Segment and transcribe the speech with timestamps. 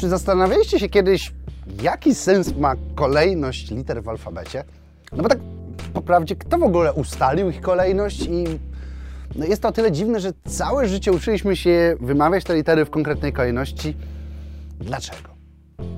[0.00, 1.32] Czy zastanawialiście się kiedyś,
[1.82, 4.64] jaki sens ma kolejność liter w alfabecie?
[5.12, 5.38] No bo tak
[5.92, 8.44] po prawdzie, kto w ogóle ustalił ich kolejność i
[9.36, 12.90] no jest to o tyle dziwne, że całe życie uczyliśmy się wymawiać te litery w
[12.90, 13.96] konkretnej kolejności.
[14.78, 15.28] Dlaczego?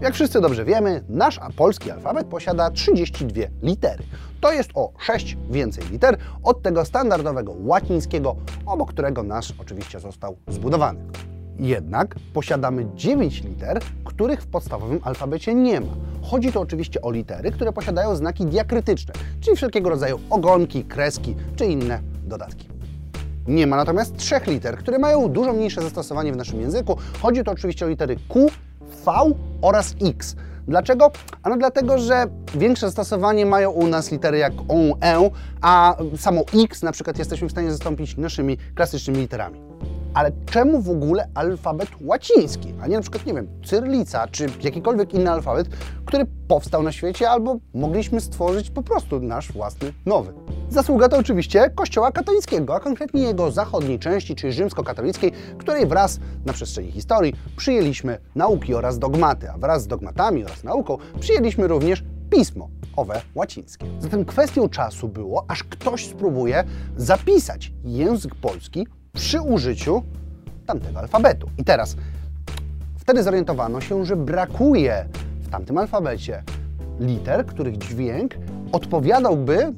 [0.00, 4.04] Jak wszyscy dobrze wiemy, nasz polski alfabet posiada 32 litery.
[4.40, 10.36] To jest o 6 więcej liter od tego standardowego łacińskiego, obok którego nasz oczywiście został
[10.48, 11.00] zbudowany.
[11.62, 15.86] Jednak posiadamy 9 liter, których w podstawowym alfabecie nie ma.
[16.22, 21.66] Chodzi tu oczywiście o litery, które posiadają znaki diakrytyczne, czyli wszelkiego rodzaju ogonki, kreski czy
[21.66, 22.68] inne dodatki.
[23.48, 26.96] Nie ma natomiast trzech liter, które mają dużo mniejsze zastosowanie w naszym języku.
[27.22, 28.48] Chodzi tu oczywiście o litery Q,
[29.04, 29.12] V
[29.60, 30.36] oraz X.
[30.68, 31.10] Dlaczego?
[31.42, 36.82] Ano dlatego, że większe zastosowanie mają u nas litery jak O, E, a samo X
[36.82, 39.71] na przykład jesteśmy w stanie zastąpić naszymi klasycznymi literami.
[40.14, 45.14] Ale czemu w ogóle alfabet łaciński, a nie na przykład, nie wiem, cyrylica czy jakikolwiek
[45.14, 45.68] inny alfabet,
[46.04, 50.32] który powstał na świecie albo mogliśmy stworzyć po prostu nasz własny nowy?
[50.70, 56.52] Zasługa to oczywiście Kościoła katolickiego, a konkretnie jego zachodniej części, czyli rzymskokatolickiej, której wraz na
[56.52, 62.68] przestrzeni historii przyjęliśmy nauki oraz dogmaty, a wraz z dogmatami oraz nauką przyjęliśmy również pismo
[62.96, 63.86] owe łacińskie.
[63.98, 66.64] Zatem kwestią czasu było, aż ktoś spróbuje
[66.96, 70.02] zapisać język polski przy użyciu
[70.66, 71.48] tamtego alfabetu.
[71.58, 71.96] I teraz,
[72.98, 75.06] wtedy zorientowano się, że brakuje
[75.40, 76.42] w tamtym alfabecie
[77.00, 78.34] liter, których dźwięk
[78.72, 79.74] odpowiadałby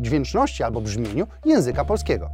[0.00, 2.30] dźwięczności albo brzmieniu języka polskiego.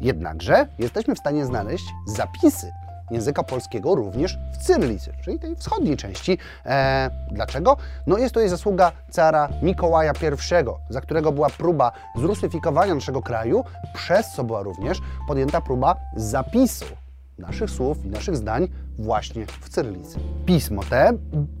[0.00, 2.66] Jednakże jesteśmy w stanie znaleźć zapisy
[3.10, 6.38] języka polskiego również w cyrylicy, czyli tej wschodniej części.
[6.66, 7.76] E, dlaczego?
[8.06, 13.64] No jest to jej zasługa cara Mikołaja I, za którego była próba zrusyfikowania naszego kraju,
[13.94, 17.05] przez co była również podjęta próba zapisu
[17.38, 20.18] naszych słów i naszych zdań właśnie w cyrylicy.
[20.46, 21.12] Pismo te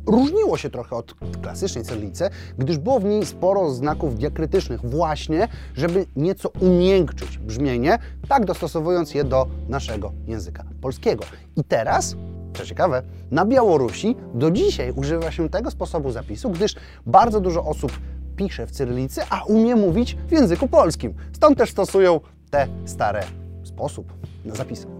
[0.06, 6.06] różniło się trochę od klasycznej cyrylicy, gdyż było w niej sporo znaków diakrytycznych właśnie, żeby
[6.16, 11.24] nieco umiękczyć brzmienie, tak dostosowując je do naszego języka polskiego.
[11.56, 12.16] I teraz
[12.56, 16.74] co ciekawe, na Białorusi do dzisiaj używa się tego sposobu zapisu, gdyż
[17.06, 17.92] bardzo dużo osób
[18.36, 21.14] pisze w cyrylicy, a umie mówić w języku polskim.
[21.32, 23.24] Stąd też stosują te stare
[23.64, 24.12] sposób
[24.44, 24.95] na zapisy.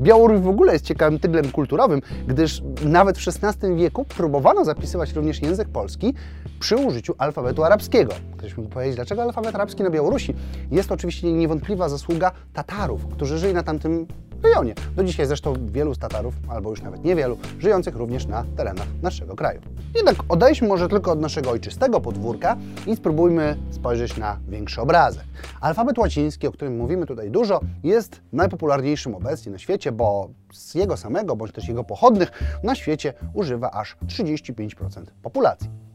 [0.00, 5.42] Białoruś w ogóle jest ciekawym tyglem kulturowym, gdyż nawet w XVI wieku próbowano zapisywać również
[5.42, 6.14] język polski
[6.60, 8.12] przy użyciu alfabetu arabskiego.
[8.36, 10.34] Ktoś mógł powiedzieć, dlaczego alfabet arabski na Białorusi?
[10.70, 14.06] Jest to oczywiście niewątpliwa zasługa Tatarów, którzy żyli na tamtym
[14.42, 14.74] rejonie.
[14.96, 19.36] Do dzisiaj zresztą wielu z Tatarów, albo już nawet niewielu, żyjących również na terenach naszego
[19.36, 19.60] kraju.
[19.94, 22.56] Jednak odejdźmy może tylko od naszego ojczystego podwórka
[22.86, 25.24] i spróbujmy spojrzeć na większy obrazek.
[25.60, 30.96] Alfabet łaciński, o którym mówimy tutaj dużo, jest najpopularniejszym obecnie na świecie, bo z jego
[30.96, 32.30] samego, bądź też jego pochodnych
[32.62, 35.87] na świecie używa aż 35% populacji.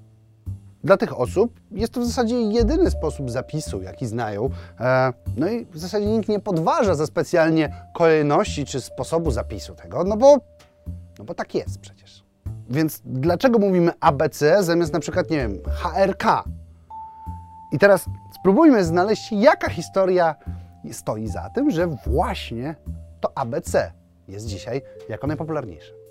[0.84, 4.50] Dla tych osób jest to w zasadzie jedyny sposób zapisu, jaki znają.
[4.80, 10.04] E, no i w zasadzie nikt nie podważa za specjalnie kolejności czy sposobu zapisu tego,
[10.04, 10.38] no bo,
[11.20, 12.24] no bo tak jest przecież.
[12.70, 16.44] Więc dlaczego mówimy ABC zamiast na przykład, nie wiem, HRK?
[17.72, 18.06] I teraz
[18.40, 20.36] spróbujmy znaleźć, jaka historia
[20.92, 22.76] stoi za tym, że właśnie
[23.20, 23.92] to ABC
[24.28, 26.03] jest dzisiaj jako najpopularniejsze.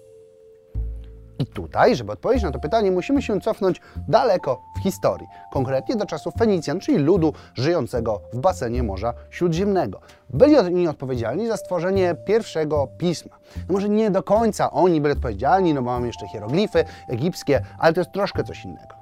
[1.43, 6.07] I tutaj, żeby odpowiedzieć na to pytanie, musimy się cofnąć daleko w historii, konkretnie do
[6.07, 10.01] czasów Fenicjan, czyli ludu żyjącego w basenie Morza Śródziemnego.
[10.31, 13.37] Byli oni odpowiedzialni za stworzenie pierwszego pisma.
[13.57, 17.93] No może nie do końca oni byli odpowiedzialni, no bo mamy jeszcze hieroglify egipskie, ale
[17.93, 18.95] to jest troszkę coś innego.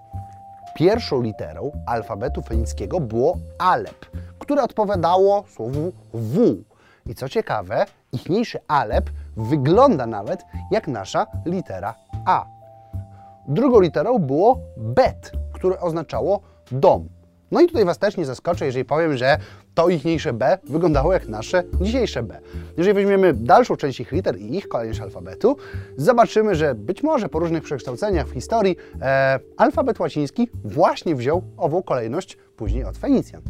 [0.75, 4.07] Pierwszą literą alfabetu fenickiego było Alep,
[4.39, 6.65] które odpowiadało słowu W.
[7.07, 11.95] I co ciekawe, ichniejszy Alep wygląda nawet jak nasza litera
[12.27, 12.47] a.
[13.49, 16.41] Drugą literą było bet, które oznaczało
[16.73, 17.09] dom.
[17.51, 19.39] No i tutaj Was też nie zaskoczę, jeżeli powiem, że
[19.75, 22.41] to ichniejsze B wyglądało jak nasze dzisiejsze B.
[22.77, 25.57] Jeżeli weźmiemy dalszą część ich liter i ich kolejność alfabetu,
[25.97, 31.83] zobaczymy, że być może po różnych przekształceniach w historii e, alfabet łaciński właśnie wziął ową
[31.83, 33.43] kolejność później od Fenicjan.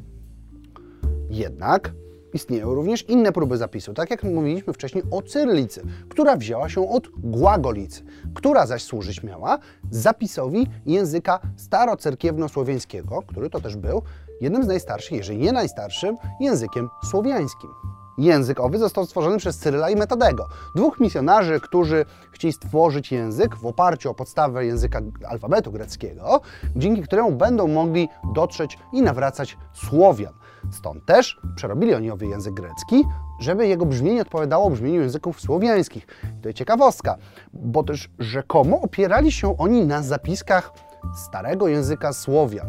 [1.30, 1.92] Jednak
[2.34, 7.08] Istnieją również inne próby zapisu, tak jak mówiliśmy wcześniej o cyrylicy, która wzięła się od
[7.18, 8.02] głagolicy,
[8.34, 9.58] która zaś służyć miała
[9.90, 14.02] zapisowi języka starocerkiewno-słowiańskiego, który to też był
[14.40, 17.70] jednym z najstarszych, jeżeli nie najstarszym, językiem słowiańskim.
[18.18, 23.66] Język owy został stworzony przez Cyryla i Metodego, dwóch misjonarzy, którzy chcieli stworzyć język w
[23.66, 26.40] oparciu o podstawę języka alfabetu greckiego,
[26.76, 30.32] dzięki któremu będą mogli dotrzeć i nawracać Słowian.
[30.70, 33.04] Stąd też przerobili oni owy język grecki,
[33.40, 36.06] żeby jego brzmienie odpowiadało brzmieniu języków słowiańskich.
[36.38, 37.16] I to jest ciekawostka,
[37.52, 40.72] bo też rzekomo opierali się oni na zapiskach
[41.14, 42.68] starego języka Słowian.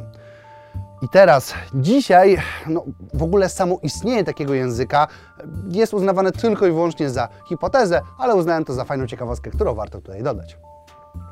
[1.01, 2.38] I teraz, dzisiaj,
[2.68, 2.83] no,
[3.13, 5.07] w ogóle samo istnienie takiego języka
[5.68, 10.01] jest uznawane tylko i wyłącznie za hipotezę, ale uznałem to za fajną ciekawostkę, którą warto
[10.01, 10.57] tutaj dodać.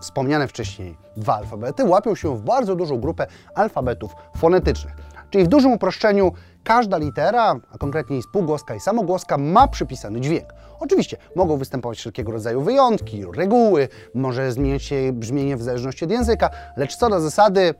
[0.02, 4.94] Wspomniane wcześniej dwa alfabety łapią się w bardzo dużą grupę alfabetów fonetycznych.
[5.30, 6.32] Czyli w dużym uproszczeniu
[6.64, 10.54] każda litera, a konkretnie spółgłoska i samogłoska, ma przypisany dźwięk.
[10.80, 16.50] Oczywiście mogą występować wszelkiego rodzaju wyjątki, reguły, może zmieniać się brzmienie w zależności od języka,
[16.78, 17.74] lecz co do zasady,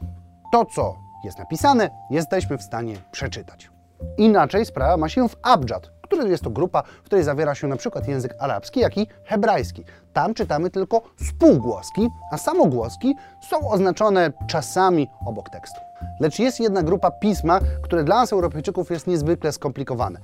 [0.52, 3.72] to co jest napisane, jesteśmy w stanie przeczytać.
[4.18, 7.76] Inaczej sprawa ma się w abjad, który jest to grupa, w której zawiera się na
[7.76, 9.84] przykład język arabski, jak i hebrajski.
[10.14, 13.16] Tam czytamy tylko spółgłoski, a samogłoski
[13.50, 15.80] są oznaczone czasami obok tekstu.
[16.20, 20.20] Lecz jest jedna grupa pisma, które dla nas Europejczyków jest niezwykle skomplikowane.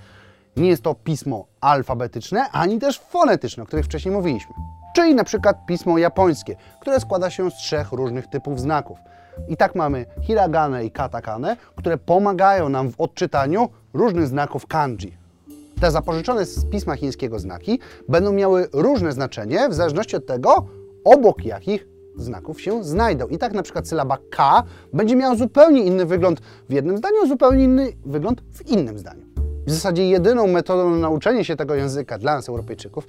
[0.58, 4.54] Nie jest to pismo alfabetyczne, ani też fonetyczne, o których wcześniej mówiliśmy.
[4.96, 9.00] Czyli na przykład pismo japońskie, które składa się z trzech różnych typów znaków.
[9.48, 15.18] I tak mamy hiragane i katakane, które pomagają nam w odczytaniu różnych znaków kanji.
[15.82, 17.80] Te zapożyczone z pisma chińskiego znaki
[18.10, 20.66] będą miały różne znaczenie w zależności od tego,
[21.06, 21.88] obok jakich
[22.18, 23.28] znaków się znajdą.
[23.28, 27.64] I tak na przykład sylaba K będzie miała zupełnie inny wygląd w jednym zdaniu, zupełnie
[27.64, 29.35] inny wygląd w innym zdaniu.
[29.68, 33.08] W zasadzie jedyną metodą na nauczenie się tego języka dla nas Europejczyków,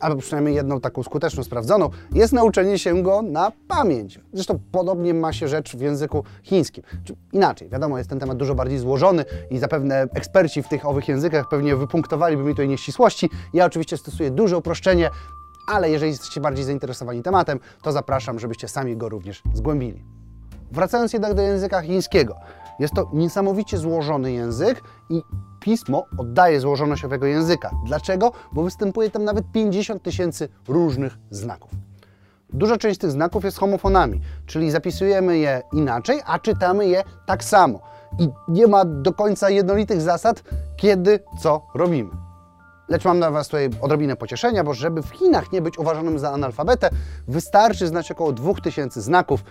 [0.00, 4.20] albo przynajmniej jedną taką skuteczną, sprawdzoną, jest nauczenie się go na pamięć.
[4.32, 6.84] Zresztą podobnie ma się rzecz w języku chińskim.
[7.04, 11.08] Czy inaczej, wiadomo, jest ten temat dużo bardziej złożony i zapewne eksperci w tych owych
[11.08, 13.30] językach pewnie wypunktowaliby mi tutaj nieścisłości.
[13.54, 15.10] Ja oczywiście stosuję duże uproszczenie,
[15.68, 20.04] ale jeżeli jesteście bardziej zainteresowani tematem, to zapraszam, żebyście sami go również zgłębili.
[20.72, 22.34] Wracając jednak do języka chińskiego.
[22.78, 25.22] Jest to niesamowicie złożony język i
[25.60, 27.70] pismo oddaje złożoność owego języka.
[27.86, 28.32] Dlaczego?
[28.52, 31.70] Bo występuje tam nawet 50 tysięcy różnych znaków.
[32.52, 37.80] Duża część tych znaków jest homofonami, czyli zapisujemy je inaczej, a czytamy je tak samo.
[38.18, 40.42] I nie ma do końca jednolitych zasad,
[40.76, 42.10] kiedy co robimy.
[42.88, 46.32] Lecz mam dla Was tutaj odrobinę pocieszenia, bo żeby w Chinach nie być uważanym za
[46.32, 46.90] analfabetę,
[47.28, 49.44] wystarczy znać około 2000 znaków,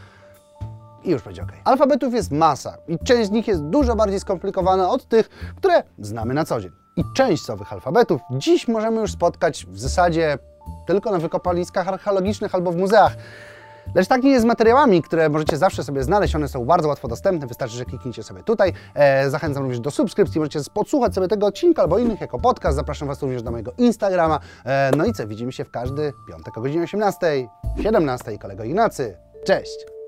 [1.04, 1.52] i już będzie ok.
[1.64, 6.34] Alfabetów jest masa i część z nich jest dużo bardziej skomplikowana od tych, które znamy
[6.34, 6.72] na co dzień.
[6.96, 10.38] I część z owych alfabetów dziś możemy już spotkać w zasadzie
[10.88, 13.16] tylko na wykopaliskach archeologicznych albo w muzeach.
[13.96, 16.36] Lecz tak nie jest z materiałami, które możecie zawsze sobie znaleźć.
[16.36, 18.74] One są bardzo łatwo dostępne, wystarczy, że kliknijcie sobie tutaj.
[18.94, 22.76] E, zachęcam również do subskrypcji, możecie podsłuchać sobie tego odcinka albo innych jako podcast.
[22.76, 24.40] Zapraszam Was również do mojego Instagrama.
[24.66, 27.48] E, no i co, widzimy się w każdy piątek o godzinie 18,
[27.84, 28.38] 17.
[28.38, 29.18] Kolego Ignacy.
[29.46, 29.99] Cześć!